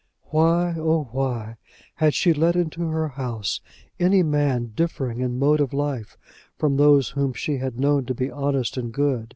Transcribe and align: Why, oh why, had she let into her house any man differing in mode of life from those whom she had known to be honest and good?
Why, 0.31 0.73
oh 0.79 1.09
why, 1.11 1.57
had 1.97 2.15
she 2.15 2.33
let 2.33 2.55
into 2.55 2.87
her 2.89 3.09
house 3.09 3.61
any 3.99 4.23
man 4.23 4.71
differing 4.75 5.19
in 5.19 5.37
mode 5.37 5.59
of 5.59 5.73
life 5.73 6.17
from 6.57 6.77
those 6.77 7.09
whom 7.09 7.33
she 7.33 7.57
had 7.57 7.79
known 7.79 8.05
to 8.07 8.15
be 8.15 8.31
honest 8.31 8.77
and 8.77 8.91
good? 8.91 9.29